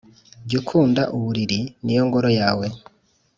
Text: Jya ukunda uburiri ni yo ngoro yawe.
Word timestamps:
Jya 0.47 0.57
ukunda 0.59 1.01
uburiri 1.15 1.59
ni 1.83 1.93
yo 1.97 2.03
ngoro 2.07 2.29
yawe. 2.39 2.65